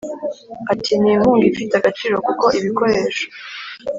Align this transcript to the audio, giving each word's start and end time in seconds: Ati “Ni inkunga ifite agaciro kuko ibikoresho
Ati 0.73 0.91
“Ni 1.01 1.09
inkunga 1.13 1.45
ifite 1.51 1.73
agaciro 1.77 2.15
kuko 2.27 2.45
ibikoresho 2.59 3.25